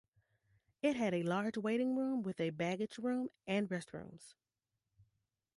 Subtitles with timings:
[0.81, 4.33] It had a large waiting room with a baggage room and restrooms.